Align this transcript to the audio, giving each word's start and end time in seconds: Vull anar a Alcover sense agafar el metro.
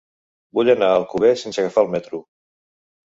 Vull 0.59 0.71
anar 0.75 0.87
a 0.87 0.95
Alcover 1.01 1.31
sense 1.43 1.61
agafar 1.65 1.85
el 1.85 1.93
metro. 1.97 2.25